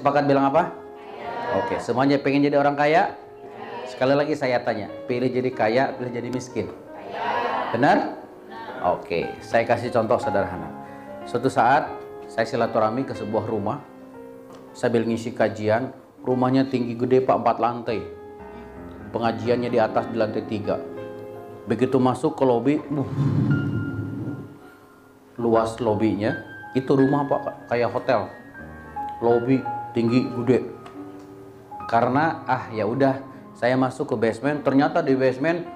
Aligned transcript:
sepakat 0.00 0.24
bilang 0.24 0.48
apa? 0.48 0.72
Oke, 1.60 1.76
semuanya 1.76 2.16
pengen 2.16 2.48
jadi 2.48 2.56
orang 2.56 2.72
kaya? 2.72 3.20
Sekali 3.84 4.16
lagi 4.16 4.32
saya 4.32 4.64
tanya, 4.64 4.88
pilih 5.04 5.28
jadi 5.28 5.50
kaya, 5.52 5.92
pilih 5.92 6.08
jadi 6.08 6.28
miskin? 6.32 6.72
Benar? 7.76 8.16
Oke, 8.80 9.28
saya 9.44 9.68
kasih 9.68 9.92
contoh 9.92 10.16
sederhana. 10.16 10.72
Suatu 11.28 11.52
saat 11.52 11.90
saya 12.30 12.48
silaturahmi 12.48 13.04
ke 13.04 13.12
sebuah 13.12 13.44
rumah, 13.44 13.84
sambil 14.72 15.04
ngisi 15.04 15.36
kajian, 15.36 15.92
rumahnya 16.24 16.64
tinggi 16.70 16.96
gede 16.96 17.20
pak 17.20 17.44
empat 17.44 17.56
lantai, 17.60 18.00
pengajiannya 19.12 19.68
di 19.68 19.78
atas 19.82 20.08
di 20.08 20.16
lantai 20.16 20.46
tiga. 20.48 20.80
Begitu 21.68 22.00
masuk 22.00 22.40
ke 22.40 22.44
lobi, 22.46 22.80
uh, 22.80 23.10
luas 25.36 25.76
lobinya, 25.82 26.40
itu 26.78 26.94
rumah 26.94 27.26
pak 27.26 27.68
kayak 27.68 27.90
hotel, 27.90 28.30
lobi 29.18 29.60
tinggi 29.92 30.26
gede. 30.40 30.58
Karena 31.90 32.46
ah 32.46 32.70
ya 32.70 32.86
udah, 32.86 33.18
saya 33.58 33.74
masuk 33.74 34.14
ke 34.14 34.16
basement, 34.16 34.62
ternyata 34.62 35.02
di 35.02 35.18
basement 35.18 35.66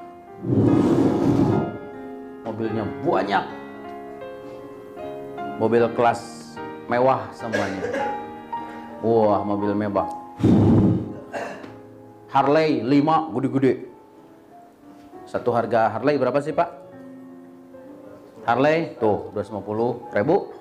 mobilnya 2.46 2.86
banyak, 3.02 3.44
mobil 5.58 5.84
kelas 5.94 6.54
mewah 6.86 7.26
semuanya. 7.34 7.82
Wah 9.02 9.42
mobil 9.42 9.74
mewah. 9.74 10.08
Harley 12.30 12.82
5 12.82 13.34
gede-gede. 13.38 13.74
Satu 15.26 15.50
harga 15.54 15.90
Harley 15.98 16.18
berapa 16.18 16.38
sih 16.42 16.54
Pak? 16.54 16.84
Harley 18.44 18.92
tuh 19.00 19.32
250 19.32 20.12
ribu 20.12 20.52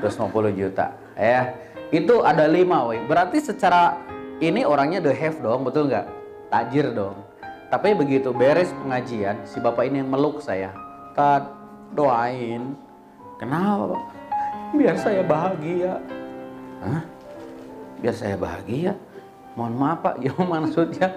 250 0.00 0.54
juta 0.54 0.94
ya 1.18 1.50
itu 1.90 2.22
ada 2.22 2.46
lima 2.46 2.86
woi. 2.86 3.02
Berarti 3.06 3.42
secara 3.42 3.98
ini 4.38 4.62
orangnya 4.62 5.02
the 5.02 5.12
have 5.14 5.38
dong 5.42 5.66
betul 5.66 5.90
nggak? 5.90 6.06
Tajir 6.50 6.94
dong. 6.94 7.18
Tapi 7.70 7.94
begitu 7.94 8.34
beres 8.34 8.74
pengajian 8.82 9.42
si 9.46 9.62
bapak 9.62 9.86
ini 9.86 10.02
meluk 10.02 10.42
saya. 10.42 10.74
Tad 11.14 11.50
doain. 11.94 12.74
Kenapa 13.38 13.98
biar 14.74 14.94
saya 14.98 15.22
bahagia. 15.26 15.98
Hah? 16.80 17.02
biar 18.00 18.16
saya 18.16 18.34
bahagia? 18.40 18.96
Mohon 19.54 19.74
maaf 19.76 19.98
pak. 20.00 20.14
Ya 20.24 20.32
maksudnya 20.34 21.08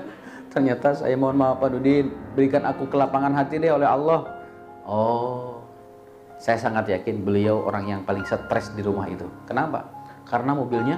ternyata 0.51 0.93
saya 0.93 1.15
mohon 1.17 1.39
maaf 1.39 1.57
Pak 1.57 1.73
Dudin 1.73 2.13
berikan 2.37 2.61
aku 2.67 2.85
kelapangan 2.91 3.33
hati 3.33 3.57
deh 3.57 3.73
oleh 3.73 3.87
Allah. 3.87 4.27
Oh 4.83 5.63
saya 6.37 6.59
sangat 6.59 6.91
yakin 6.91 7.23
beliau 7.23 7.63
orang 7.63 7.87
yang 7.87 8.01
paling 8.03 8.27
stres 8.27 8.69
di 8.75 8.83
rumah 8.83 9.07
itu. 9.07 9.23
Kenapa 9.47 10.02
karena 10.27 10.51
mobilnya 10.55 10.97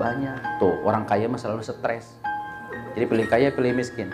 banyak 0.00 0.38
tuh 0.56 0.80
orang 0.84 1.04
kaya 1.04 1.28
mah 1.28 1.40
selalu 1.40 1.60
stres 1.64 2.16
jadi 2.96 3.04
pilih 3.04 3.26
kaya 3.28 3.48
pilih 3.52 3.76
miskin 3.76 4.08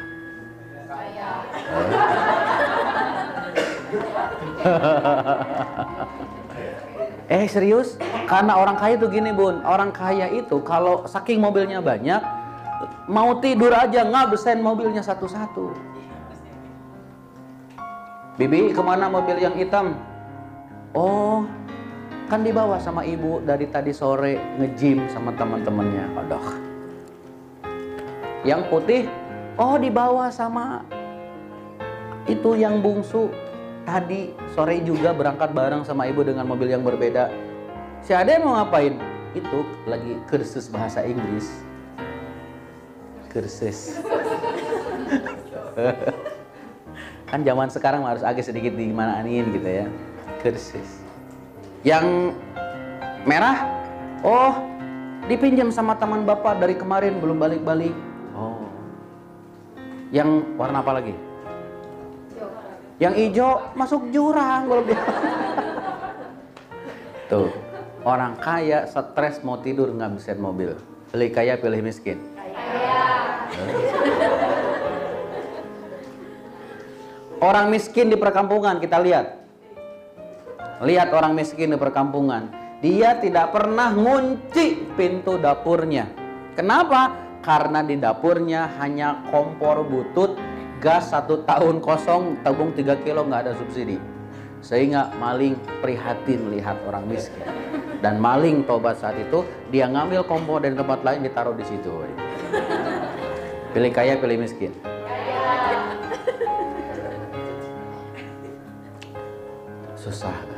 Eh 7.27 7.47
serius? 7.51 7.99
Karena 8.31 8.55
orang 8.55 8.79
kaya 8.79 8.95
tuh 8.99 9.11
gini 9.11 9.35
bun, 9.35 9.63
orang 9.67 9.91
kaya 9.91 10.31
itu 10.31 10.63
kalau 10.63 11.07
saking 11.11 11.43
mobilnya 11.43 11.83
banyak, 11.83 12.23
mau 13.11 13.39
tidur 13.43 13.75
aja 13.75 14.07
ngabesin 14.07 14.63
mobilnya 14.63 15.03
satu-satu. 15.03 15.75
Bibi 18.39 18.71
ke 18.71 18.83
mana 18.85 19.11
mobil 19.11 19.43
yang 19.43 19.59
hitam? 19.59 19.99
Oh, 20.95 21.43
kan 22.27 22.43
dibawa 22.43 22.83
sama 22.83 23.07
ibu 23.07 23.39
dari 23.39 23.71
tadi 23.71 23.95
sore 23.95 24.39
nge-gym 24.59 25.07
sama 25.15 25.31
teman-temannya. 25.39 26.05
Aduh. 26.27 26.47
Yang 28.43 28.63
putih, 28.71 29.03
oh 29.59 29.79
dibawa 29.79 30.31
sama 30.31 30.83
itu 32.27 32.59
yang 32.59 32.83
bungsu 32.83 33.31
tadi 33.87 34.35
sore 34.59 34.83
juga 34.83 35.15
berangkat 35.15 35.55
bareng 35.55 35.87
sama 35.87 36.11
ibu 36.11 36.27
dengan 36.27 36.51
mobil 36.51 36.67
yang 36.67 36.83
berbeda. 36.83 37.31
Si 38.03 38.11
Ade 38.11 38.43
mau 38.43 38.59
ngapain? 38.59 38.99
Itu 39.35 39.63
lagi 39.87 40.19
kursus 40.27 40.67
bahasa 40.67 41.07
Inggris. 41.07 41.47
Kursus. 43.31 44.03
kan 47.31 47.43
zaman 47.43 47.69
sekarang 47.71 48.03
harus 48.03 48.27
agak 48.27 48.43
sedikit 48.43 48.75
dimanaanin 48.75 49.47
gitu 49.55 49.69
ya. 49.83 49.87
Kursus. 50.43 51.06
Yang 51.87 52.35
merah, 53.23 53.63
oh 54.27 54.59
dipinjam 55.31 55.71
sama 55.71 55.95
teman 55.95 56.27
bapak 56.27 56.59
dari 56.59 56.75
kemarin 56.75 57.23
belum 57.23 57.39
balik-balik. 57.39 57.95
Oh. 58.35 58.59
Yang 60.11 60.43
warna 60.59 60.83
apa 60.83 60.99
lagi? 60.99 61.15
Yang 62.99 63.15
hijau 63.23 63.71
masuk 63.79 64.03
jurang 64.11 64.67
kalau 64.67 64.83
dia. 64.83 64.99
Tuh, 67.31 67.55
orang 68.03 68.35
kaya 68.43 68.83
stres 68.91 69.47
mau 69.47 69.63
tidur 69.63 69.95
ngabisin 69.95 70.43
mobil. 70.43 70.75
Pilih 71.15 71.31
kaya 71.31 71.55
pilih 71.55 71.87
miskin. 71.87 72.19
Orang 77.39 77.71
miskin 77.71 78.11
di 78.11 78.19
perkampungan 78.19 78.83
kita 78.83 78.99
lihat. 78.99 79.46
Lihat 80.85 81.09
orang 81.13 81.33
miskin 81.33 81.73
di 81.73 81.79
perkampungan. 81.81 82.53
Dia 82.85 83.17
tidak 83.17 83.57
pernah 83.57 83.93
ngunci 83.97 84.93
pintu 84.97 85.41
dapurnya. 85.41 86.13
Kenapa? 86.53 87.17
Karena 87.41 87.81
di 87.81 87.97
dapurnya 87.97 88.77
hanya 88.77 89.25
kompor 89.33 89.87
butut 89.89 90.37
gas 90.81 91.09
satu 91.09 91.41
tahun 91.49 91.81
kosong 91.81 92.45
tabung 92.45 92.77
3 92.77 93.01
kilo 93.01 93.25
nggak 93.25 93.49
ada 93.49 93.53
subsidi 93.57 93.97
sehingga 94.61 95.13
maling 95.17 95.57
prihatin 95.81 96.49
melihat 96.49 96.77
orang 96.89 97.07
miskin 97.09 97.45
dan 98.05 98.21
maling 98.21 98.65
tobat 98.69 99.01
saat 99.01 99.17
itu 99.17 99.45
dia 99.73 99.89
ngambil 99.89 100.25
kompor 100.29 100.61
dari 100.61 100.77
tempat 100.77 101.01
lain 101.01 101.25
ditaruh 101.25 101.57
di 101.57 101.65
situ 101.65 101.93
pilih 103.73 103.93
kaya 103.93 104.21
pilih 104.21 104.43
miskin 104.43 104.73
susah 109.97 110.56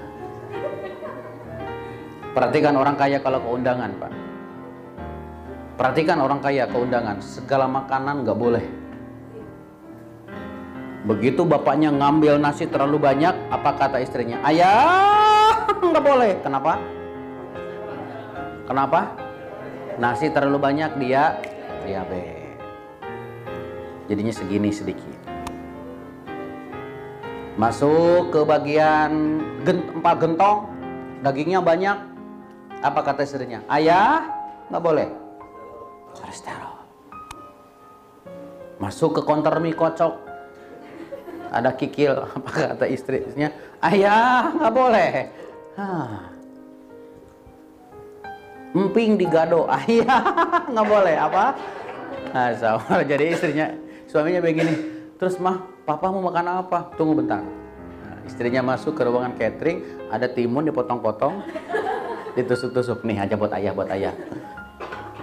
perhatikan 2.39 2.79
orang 2.79 2.95
kaya 2.95 3.19
kalau 3.19 3.43
keundangan 3.43 3.91
pak 3.99 4.13
perhatikan 5.75 6.23
orang 6.23 6.39
kaya 6.39 6.71
keundangan 6.71 7.19
segala 7.19 7.67
makanan 7.67 8.23
nggak 8.23 8.39
boleh 8.39 8.63
Begitu 11.09 11.41
bapaknya 11.41 11.89
ngambil 11.89 12.37
nasi 12.37 12.69
terlalu 12.69 13.01
banyak, 13.01 13.33
apa 13.49 13.71
kata 13.81 13.97
istrinya? 14.05 14.45
Ayah, 14.45 15.65
nggak 15.89 16.05
boleh. 16.05 16.37
Kenapa? 16.45 16.77
Kenapa? 18.69 19.17
Nasi 19.97 20.29
terlalu 20.29 20.61
banyak 20.61 21.01
dia 21.01 21.41
diabetes. 21.89 22.61
Jadinya 24.05 24.35
segini 24.37 24.69
sedikit. 24.69 25.17
Masuk 27.57 28.29
ke 28.29 28.45
bagian 28.45 29.41
empat 29.65 30.17
gentong, 30.21 30.69
dagingnya 31.25 31.65
banyak. 31.65 32.08
Apa 32.79 33.01
kata 33.03 33.27
istrinya? 33.27 33.59
Ayah, 33.67 34.23
nggak 34.71 34.83
boleh. 34.83 35.09
Kolesterol. 36.15 36.77
Masuk 38.79 39.19
ke 39.19 39.23
konter 39.27 39.51
mie 39.59 39.75
kocok, 39.75 40.29
ada 41.51 41.71
kikil. 41.75 42.15
Apa 42.37 42.51
kata 42.75 42.85
istrinya? 42.87 43.51
Ayah 43.83 44.53
nggak 44.55 44.75
boleh. 44.75 45.11
Hah. 45.79 46.37
emping 48.77 49.19
digado. 49.19 49.67
Ayah 49.83 50.23
nggak 50.69 50.87
boleh. 50.87 51.17
Apa? 51.19 51.45
Nah, 52.31 53.03
jadi 53.03 53.25
istrinya 53.33 53.67
suaminya 54.07 54.45
begini. 54.45 54.75
Terus 55.19 55.41
mah 55.43 55.65
papa 55.83 56.13
mau 56.15 56.31
makan 56.31 56.63
apa? 56.63 56.95
Tunggu 56.95 57.19
bentar. 57.19 57.43
Nah, 57.43 58.19
istrinya 58.23 58.63
masuk 58.63 58.95
ke 58.95 59.03
ruangan 59.03 59.35
catering. 59.35 59.83
Ada 60.13 60.31
timun 60.31 60.69
dipotong-potong 60.69 61.43
ditusuk-tusuk 62.39 63.03
nih 63.03 63.27
aja 63.27 63.35
buat 63.35 63.51
ayah 63.59 63.75
buat 63.75 63.91
ayah 63.91 64.15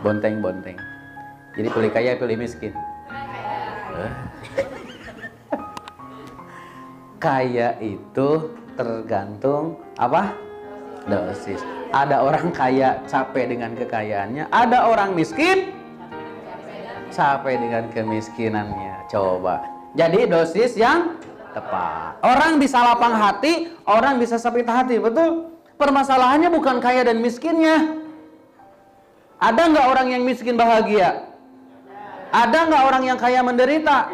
bonteng 0.03 0.43
bonteng 0.43 0.75
jadi 1.55 1.67
pilih 1.71 1.91
kaya 1.95 2.19
pilih 2.19 2.35
miskin 2.35 2.75
kaya 7.25 7.79
itu 7.79 8.29
tergantung 8.75 9.79
apa? 9.95 10.35
Dosis. 11.07 11.63
Ada 11.95 12.19
orang 12.21 12.51
kaya 12.51 12.99
capek 13.07 13.55
dengan 13.55 13.71
kekayaannya, 13.77 14.51
ada 14.51 14.91
orang 14.91 15.15
miskin 15.15 15.71
capek 17.13 17.55
dengan 17.55 17.87
kemiskinannya. 17.93 19.07
Coba. 19.07 19.63
Jadi 19.95 20.27
dosis 20.27 20.75
yang 20.75 21.15
tepat. 21.55 22.19
Orang 22.19 22.59
bisa 22.59 22.83
lapang 22.83 23.15
hati, 23.15 23.71
orang 23.87 24.19
bisa 24.19 24.35
sakit 24.35 24.67
hati, 24.67 24.99
betul? 24.99 25.54
Permasalahannya 25.75 26.49
bukan 26.55 26.79
kaya 26.79 27.03
dan 27.03 27.19
miskinnya. 27.19 27.99
Ada 29.43 29.61
nggak 29.75 29.85
orang 29.91 30.07
yang 30.15 30.23
miskin 30.23 30.55
bahagia? 30.55 31.27
Ada 32.31 32.59
nggak 32.71 32.83
orang 32.87 33.03
yang 33.03 33.19
kaya 33.19 33.43
menderita? 33.43 34.07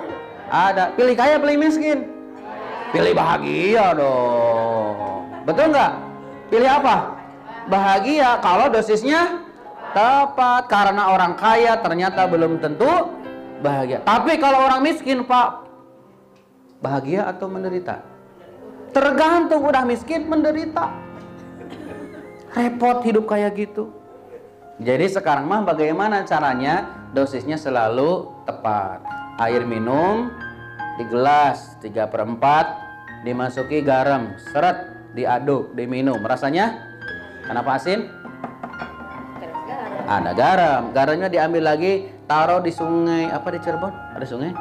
Ada. 0.49 0.97
Pilih 0.97 1.13
kaya, 1.13 1.37
pilih 1.37 1.57
miskin. 1.61 2.09
Pilih 2.91 3.13
bahagia 3.13 3.93
dong. 3.93 5.29
Betul 5.45 5.71
nggak? 5.71 5.91
Pilih 6.49 6.69
apa? 6.69 6.95
Bahagia 7.69 8.41
kalau 8.41 8.67
dosisnya 8.73 9.45
tepat. 9.93 10.65
Karena 10.65 11.13
orang 11.13 11.37
kaya 11.37 11.77
ternyata 11.79 12.25
belum 12.25 12.57
tentu 12.57 13.13
bahagia. 13.61 14.01
Tapi 14.01 14.41
kalau 14.41 14.65
orang 14.65 14.81
miskin, 14.81 15.23
Pak, 15.23 15.49
bahagia 16.81 17.29
atau 17.29 17.45
menderita? 17.45 18.01
Tergantung 18.91 19.63
udah 19.63 19.85
miskin 19.87 20.27
menderita. 20.27 21.10
Repot 22.51 22.99
hidup 23.07 23.31
kayak 23.31 23.55
gitu. 23.55 23.95
Jadi 24.81 25.07
sekarang 25.07 25.47
mah 25.47 25.63
bagaimana 25.63 26.27
caranya 26.27 27.07
dosisnya 27.15 27.55
selalu 27.55 28.27
tepat. 28.43 28.99
Air 29.39 29.63
minum 29.63 30.27
di 30.99 31.07
gelas 31.07 31.79
3 31.79 32.11
per 32.11 32.21
4 32.27 33.23
dimasuki 33.23 33.79
garam, 33.85 34.35
seret, 34.51 34.83
diaduk, 35.15 35.71
diminum. 35.77 36.19
Rasanya 36.19 36.75
kenapa 37.47 37.79
asin? 37.79 38.09
Ada 40.11 40.31
garam. 40.35 40.91
Garamnya 40.91 41.31
diambil 41.31 41.71
lagi, 41.71 42.11
taruh 42.27 42.59
di 42.59 42.73
sungai 42.75 43.31
apa 43.31 43.47
di 43.47 43.59
Cirebon? 43.63 43.93
Ada 44.17 44.25
sungai? 44.27 44.51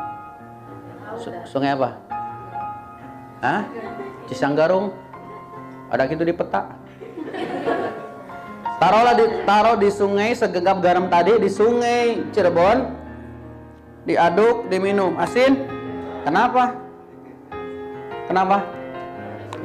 sungai 1.45 1.75
apa? 1.75 1.99
Hah? 3.43 3.63
Cisanggarung? 4.31 4.95
Ada 5.91 6.07
gitu 6.07 6.23
di 6.23 6.31
peta? 6.31 6.80
Taruhlah 8.81 9.13
di, 9.13 9.25
taruh 9.45 9.77
di 9.77 9.93
sungai 9.93 10.33
segenggam 10.33 10.81
garam 10.81 11.13
tadi 11.13 11.37
di 11.37 11.53
sungai 11.53 12.25
Cirebon. 12.33 12.97
Diaduk, 14.09 14.73
diminum. 14.73 15.21
Asin? 15.21 15.69
Kenapa? 16.25 16.73
Kenapa? 18.25 18.65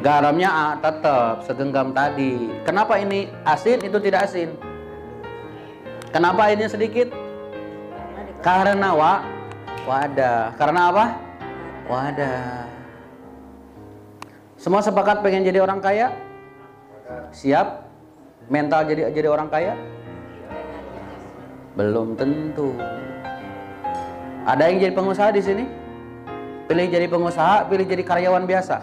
Garamnya 0.03 0.49
ah, 0.51 0.73
tetap 0.83 1.47
segenggam 1.47 1.95
tadi. 1.95 2.51
Kenapa 2.67 2.99
ini 2.99 3.31
asin 3.47 3.79
itu 3.79 3.95
tidak 4.03 4.27
asin? 4.27 4.51
Kenapa 6.11 6.51
ini 6.51 6.67
sedikit? 6.67 7.07
Karena 8.43 8.91
wa 8.91 9.23
wadah. 9.87 10.51
Karena 10.59 10.91
apa? 10.91 11.05
Wadah. 11.87 12.67
Semua 14.59 14.83
sepakat 14.83 15.23
pengen 15.23 15.47
jadi 15.47 15.63
orang 15.63 15.79
kaya? 15.79 16.11
Siap? 17.31 17.84
Mental 18.49 18.85
jadi 18.85 19.09
jadi 19.09 19.27
orang 19.29 19.49
kaya? 19.49 19.73
Belum 21.75 22.15
tentu. 22.15 22.71
Ada 24.45 24.69
yang 24.71 24.77
jadi 24.79 24.93
pengusaha 24.93 25.29
di 25.33 25.41
sini? 25.41 25.65
Pilih 26.65 26.87
jadi 26.89 27.05
pengusaha, 27.09 27.65
pilih 27.67 27.85
jadi 27.85 28.03
karyawan 28.05 28.45
biasa. 28.45 28.77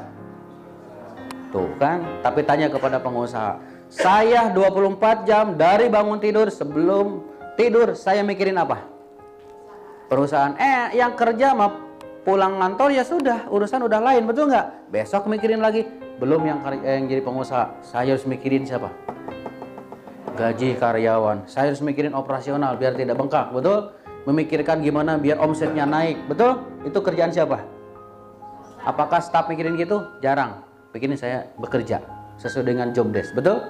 Tuh 1.50 1.70
kan, 1.78 2.02
tapi 2.22 2.42
tanya 2.42 2.68
kepada 2.68 2.98
pengusaha. 2.98 3.58
Saya 3.92 4.48
24 4.54 5.28
jam 5.28 5.54
dari 5.54 5.92
bangun 5.92 6.16
tidur 6.16 6.48
sebelum 6.48 7.26
tidur 7.60 7.92
saya 7.92 8.24
mikirin 8.24 8.56
apa? 8.56 8.80
Perusahaan. 10.08 10.56
Eh, 10.56 10.96
yang 10.96 11.12
kerja 11.12 11.52
mah 11.52 11.92
pulang 12.24 12.56
kantor 12.56 12.88
ya 12.94 13.04
sudah, 13.04 13.50
urusan 13.50 13.84
udah 13.84 14.00
lain, 14.00 14.24
betul 14.24 14.48
nggak? 14.48 14.88
Besok 14.88 15.28
mikirin 15.28 15.60
lagi. 15.60 15.84
Belum 16.16 16.40
yang, 16.46 16.62
yang 16.80 17.04
jadi 17.10 17.22
pengusaha, 17.24 17.82
saya 17.82 18.14
harus 18.14 18.24
mikirin 18.24 18.62
siapa? 18.62 18.88
Gaji 20.37 20.76
karyawan. 20.81 21.44
Saya 21.49 21.73
harus 21.73 21.84
mikirin 21.84 22.17
operasional 22.17 22.76
biar 22.81 22.96
tidak 22.96 23.20
bengkak, 23.20 23.52
betul? 23.52 23.93
Memikirkan 24.25 24.81
gimana 24.81 25.19
biar 25.19 25.43
omsetnya 25.43 25.82
naik, 25.84 26.31
betul? 26.31 26.62
Itu 26.87 27.02
kerjaan 27.02 27.34
siapa? 27.34 27.58
Apakah 28.82 29.23
staff 29.23 29.50
mikirin 29.50 29.79
gitu? 29.79 30.02
Jarang. 30.23 30.62
Begini 30.94 31.17
saya 31.17 31.49
bekerja 31.58 32.02
sesuai 32.38 32.67
dengan 32.67 32.90
job 32.90 33.11
desk, 33.11 33.34
betul? 33.34 33.61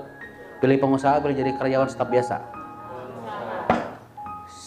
Pilih 0.62 0.78
pengusaha, 0.78 1.18
pilih 1.20 1.36
jadi 1.36 1.52
karyawan 1.58 1.90
staff 1.90 2.08
biasa. 2.08 2.36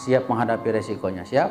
Siap 0.05 0.29
menghadapi 0.29 0.69
resikonya, 0.75 1.25
siap? 1.25 1.49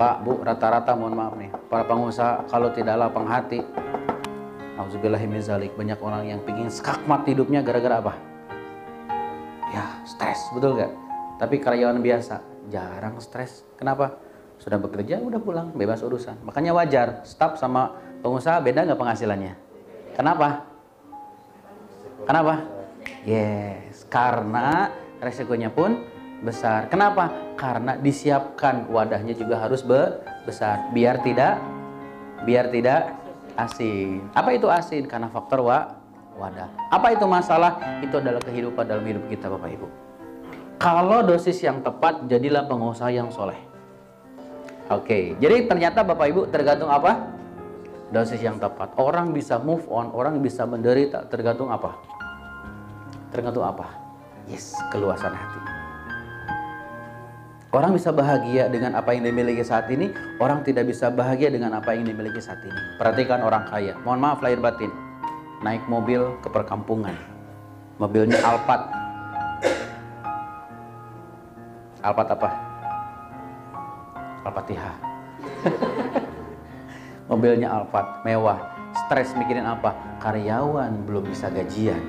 Pak, 0.00 0.24
Bu, 0.24 0.40
rata-rata 0.40 0.96
mohon 0.96 1.12
maaf 1.12 1.36
nih, 1.36 1.52
para 1.68 1.84
pengusaha 1.84 2.48
kalau 2.48 2.72
tidak 2.72 2.96
lapang 2.96 3.28
hati, 3.28 3.60
Alhamdulillahimizalik, 4.80 5.76
banyak 5.76 6.00
orang 6.00 6.24
yang 6.24 6.40
pingin 6.40 6.72
skakmat 6.72 7.28
hidupnya 7.28 7.60
gara-gara 7.60 8.00
apa? 8.00 8.29
Ya 9.70 10.02
stres 10.06 10.50
betul 10.52 10.76
nggak? 10.76 10.92
Tapi 11.40 11.56
karyawan 11.62 11.98
biasa 12.02 12.68
jarang 12.68 13.16
stres. 13.22 13.64
Kenapa? 13.80 14.18
Sudah 14.60 14.76
bekerja 14.76 15.18
udah 15.24 15.40
pulang 15.40 15.72
bebas 15.72 16.04
urusan. 16.04 16.36
Makanya 16.44 16.76
wajar 16.76 17.24
staff 17.24 17.56
sama 17.56 17.96
pengusaha 18.20 18.60
beda 18.60 18.84
nggak 18.84 19.00
penghasilannya? 19.00 19.54
Kenapa? 20.12 20.68
Kenapa? 22.28 22.54
Yes 23.24 24.04
karena 24.10 24.90
resikonya 25.22 25.70
pun 25.70 26.02
besar. 26.42 26.90
Kenapa? 26.90 27.30
Karena 27.54 27.96
disiapkan 27.96 28.90
wadahnya 28.90 29.32
juga 29.38 29.62
harus 29.62 29.86
besar. 30.44 30.90
Biar 30.92 31.22
tidak 31.22 31.62
biar 32.42 32.72
tidak 32.72 33.14
asin. 33.54 34.24
Apa 34.32 34.56
itu 34.56 34.66
asin? 34.66 35.04
Karena 35.06 35.28
faktor 35.28 35.62
wa 35.62 35.99
wadah. 36.40 36.68
Apa 36.88 37.12
itu 37.12 37.28
masalah? 37.28 37.76
Itu 38.00 38.16
adalah 38.16 38.40
kehidupan 38.40 38.88
dalam 38.88 39.04
hidup 39.04 39.28
kita 39.28 39.52
Bapak 39.52 39.68
Ibu. 39.76 39.86
Kalau 40.80 41.20
dosis 41.20 41.60
yang 41.60 41.84
tepat, 41.84 42.24
jadilah 42.24 42.64
pengusaha 42.64 43.12
yang 43.12 43.28
soleh. 43.28 43.60
Oke, 44.88 45.36
jadi 45.36 45.68
ternyata 45.68 46.00
Bapak 46.00 46.26
Ibu 46.32 46.40
tergantung 46.48 46.88
apa? 46.88 47.28
Dosis 48.10 48.40
yang 48.40 48.56
tepat. 48.56 48.96
Orang 48.96 49.36
bisa 49.36 49.60
move 49.60 49.84
on, 49.92 50.08
orang 50.16 50.40
bisa 50.40 50.64
menderita, 50.64 51.28
tergantung 51.28 51.68
apa? 51.68 51.94
Tergantung 53.30 53.62
apa? 53.62 53.86
Yes, 54.48 54.74
keluasan 54.90 55.30
hati. 55.36 55.60
Orang 57.70 57.94
bisa 57.94 58.10
bahagia 58.10 58.66
dengan 58.66 58.98
apa 58.98 59.14
yang 59.14 59.30
dimiliki 59.30 59.62
saat 59.62 59.86
ini, 59.94 60.10
orang 60.42 60.66
tidak 60.66 60.90
bisa 60.90 61.06
bahagia 61.06 61.54
dengan 61.54 61.78
apa 61.78 61.94
yang 61.94 62.02
dimiliki 62.02 62.42
saat 62.42 62.58
ini. 62.66 62.98
Perhatikan 62.98 63.46
orang 63.46 63.62
kaya. 63.70 63.94
Mohon 64.02 64.18
maaf 64.26 64.42
lahir 64.42 64.58
batin 64.58 64.90
naik 65.60 65.84
mobil 65.86 66.24
ke 66.40 66.48
perkampungan. 66.48 67.12
Mobilnya 68.00 68.40
Alphard. 68.40 68.88
Alphard 72.00 72.30
apa? 72.32 72.48
Al-Fatihah. 74.48 74.96
Mobilnya 77.30 77.68
Alphard, 77.68 78.24
mewah. 78.24 78.56
Stres 79.06 79.36
mikirin 79.36 79.68
apa? 79.68 79.92
Karyawan 80.24 81.04
belum 81.04 81.28
bisa 81.28 81.52
gajian. 81.52 82.00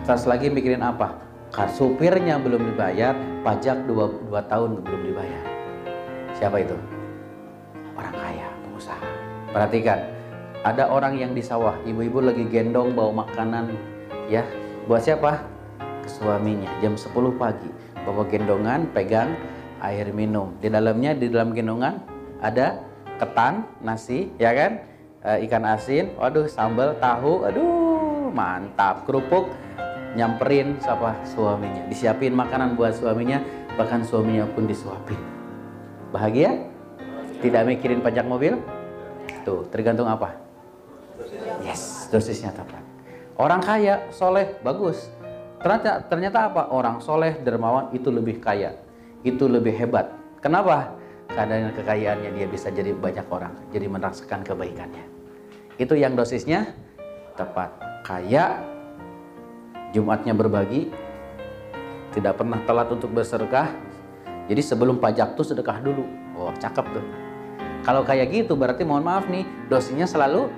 Stres 0.00 0.24
lagi 0.24 0.48
mikirin 0.48 0.80
apa? 0.80 1.20
Kar 1.52 1.70
supirnya 1.70 2.40
belum 2.40 2.74
dibayar, 2.74 3.14
pajak 3.44 3.86
2, 3.86 4.26
2 4.26 4.50
tahun 4.50 4.70
belum 4.82 5.00
dibayar. 5.06 5.44
Siapa 6.34 6.64
itu? 6.64 6.74
Orang 7.94 8.16
kaya, 8.16 8.48
pengusaha. 8.66 9.06
Perhatikan, 9.54 10.00
ada 10.64 10.88
orang 10.88 11.20
yang 11.20 11.36
di 11.36 11.44
sawah, 11.44 11.76
ibu-ibu 11.84 12.24
lagi 12.24 12.48
gendong 12.48 12.96
bawa 12.96 13.28
makanan 13.28 13.76
ya. 14.32 14.40
Buat 14.88 15.04
siapa? 15.04 15.44
Ke 16.00 16.08
suaminya. 16.08 16.72
Jam 16.80 16.96
10 16.96 17.12
pagi. 17.36 17.68
Bawa 18.04 18.24
gendongan, 18.24 18.88
pegang 18.96 19.36
air 19.84 20.08
minum. 20.16 20.56
Di 20.64 20.72
dalamnya 20.72 21.12
di 21.12 21.28
dalam 21.28 21.52
gendongan 21.52 22.00
ada 22.40 22.80
ketan, 23.20 23.68
nasi, 23.84 24.32
ya 24.40 24.56
kan? 24.56 24.80
E, 25.20 25.44
ikan 25.48 25.68
asin, 25.68 26.16
waduh 26.16 26.48
sambal, 26.48 26.96
tahu, 26.96 27.44
aduh 27.44 28.32
mantap. 28.32 29.04
Kerupuk 29.04 29.52
nyamperin 30.16 30.80
siapa 30.80 31.12
suaminya. 31.28 31.84
Disiapin 31.92 32.32
makanan 32.32 32.72
buat 32.72 32.96
suaminya, 32.96 33.40
bahkan 33.76 34.00
suaminya 34.00 34.48
pun 34.52 34.64
disuapin. 34.64 35.20
Bahagia? 36.08 36.56
Tidak 37.44 37.68
mikirin 37.68 38.00
pajak 38.00 38.24
mobil? 38.24 38.56
Tuh, 39.44 39.68
tergantung 39.68 40.08
apa? 40.08 40.43
Yes, 41.62 42.10
dosisnya 42.10 42.50
tepat. 42.50 42.82
Orang 43.34 43.62
kaya, 43.62 44.06
soleh, 44.14 44.58
bagus. 44.62 45.10
Ternyata, 45.58 46.06
ternyata 46.06 46.38
apa? 46.50 46.62
Orang 46.70 47.02
soleh, 47.02 47.40
dermawan 47.42 47.90
itu 47.90 48.12
lebih 48.12 48.38
kaya. 48.38 48.78
Itu 49.26 49.48
lebih 49.50 49.74
hebat. 49.74 50.12
Kenapa? 50.38 50.94
Karena 51.32 51.72
kekayaannya 51.72 52.30
dia 52.36 52.46
bisa 52.46 52.68
jadi 52.70 52.94
banyak 52.94 53.26
orang. 53.26 53.54
Jadi 53.74 53.86
merasakan 53.90 54.44
kebaikannya. 54.44 55.04
Itu 55.80 55.98
yang 55.98 56.14
dosisnya 56.14 56.70
tepat. 57.34 57.74
Kaya, 58.04 58.74
Jumatnya 59.94 60.34
berbagi, 60.34 60.90
tidak 62.10 62.42
pernah 62.42 62.58
telat 62.66 62.90
untuk 62.90 63.14
bersedekah. 63.14 63.70
Jadi 64.50 64.58
sebelum 64.58 64.98
pajak 64.98 65.38
tuh 65.38 65.46
sedekah 65.46 65.78
dulu. 65.78 66.02
Oh, 66.34 66.50
cakep 66.50 66.82
tuh. 66.90 67.04
Kalau 67.86 68.02
kayak 68.02 68.34
gitu 68.34 68.58
berarti 68.58 68.82
mohon 68.82 69.06
maaf 69.06 69.30
nih, 69.30 69.46
dosisnya 69.70 70.10
selalu 70.10 70.50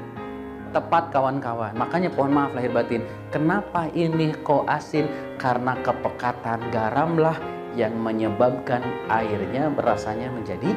tepat 0.70 1.10
kawan-kawan. 1.14 1.74
Makanya 1.76 2.10
pohon 2.10 2.32
maaf 2.34 2.54
lahir 2.54 2.72
batin. 2.72 3.02
Kenapa 3.30 3.90
ini 3.92 4.32
kok 4.42 4.66
asin? 4.66 5.06
Karena 5.36 5.76
kepekatan 5.84 6.72
garamlah 6.72 7.36
yang 7.76 7.92
menyebabkan 8.00 8.80
airnya 9.12 9.68
berasanya 9.68 10.32
menjadi 10.32 10.72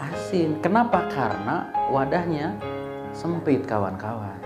asin. 0.00 0.56
Kenapa? 0.64 1.04
Karena 1.12 1.68
wadahnya 1.92 2.56
sempit 3.12 3.68
kawan-kawan. 3.68 4.40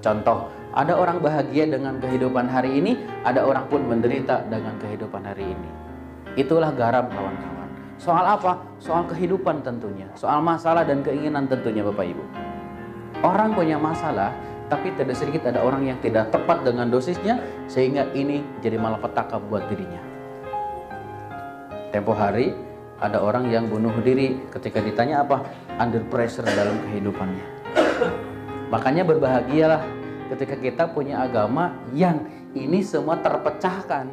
Contoh, 0.00 0.48
ada 0.72 0.96
orang 0.96 1.20
bahagia 1.20 1.68
dengan 1.68 2.00
kehidupan 2.00 2.48
hari 2.48 2.80
ini, 2.80 2.96
ada 3.24 3.44
orang 3.44 3.68
pun 3.68 3.84
menderita 3.84 4.44
dengan 4.48 4.76
kehidupan 4.80 5.24
hari 5.24 5.52
ini. 5.52 5.70
Itulah 6.36 6.72
garam 6.72 7.08
kawan-kawan. 7.08 7.68
Soal 7.96 8.24
apa? 8.28 8.60
Soal 8.76 9.08
kehidupan 9.08 9.64
tentunya. 9.64 10.04
Soal 10.12 10.44
masalah 10.44 10.84
dan 10.84 11.00
keinginan 11.00 11.48
tentunya 11.48 11.80
Bapak 11.80 12.12
Ibu. 12.12 12.45
Orang 13.24 13.56
punya 13.56 13.80
masalah, 13.80 14.32
tapi 14.68 14.92
tidak 14.98 15.16
sedikit 15.16 15.48
ada 15.48 15.62
orang 15.62 15.88
yang 15.88 15.98
tidak 16.04 16.28
tepat 16.34 16.66
dengan 16.66 16.90
dosisnya 16.90 17.40
sehingga 17.70 18.10
ini 18.12 18.44
jadi 18.60 18.76
malapetaka 18.76 19.40
buat 19.46 19.64
dirinya. 19.72 20.02
Tempo 21.94 22.12
hari 22.12 22.52
ada 23.00 23.20
orang 23.20 23.48
yang 23.48 23.72
bunuh 23.72 23.92
diri 24.04 24.36
ketika 24.52 24.84
ditanya 24.84 25.24
apa 25.24 25.44
under 25.80 26.04
pressure 26.12 26.44
dalam 26.44 26.76
kehidupannya. 26.88 27.46
Makanya 28.68 29.06
berbahagialah 29.06 29.82
ketika 30.34 30.56
kita 30.58 30.84
punya 30.90 31.22
agama 31.22 31.72
yang 31.94 32.26
ini 32.52 32.82
semua 32.82 33.20
terpecahkan. 33.22 34.10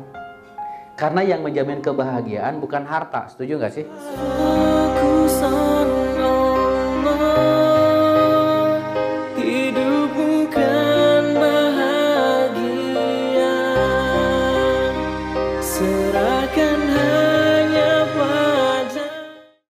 Karena 0.93 1.25
yang 1.25 1.41
menjamin 1.41 1.81
kebahagiaan 1.81 2.61
bukan 2.61 2.85
harta, 2.85 3.25
setuju 3.25 3.57
nggak 3.57 3.73
sih? 3.73 3.85